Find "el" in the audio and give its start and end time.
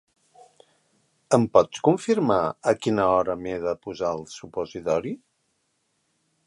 4.21-4.27